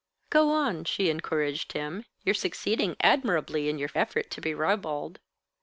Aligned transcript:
"Go 0.31 0.49
on," 0.49 0.83
she 0.85 1.11
encouraged 1.11 1.73
him. 1.73 2.05
"You're 2.25 2.33
succeeding 2.33 2.95
admirably 3.01 3.69
in 3.69 3.77
your 3.77 3.89
effort 3.93 4.31
to 4.31 4.41
be 4.41 4.55
ribald." 4.55 5.19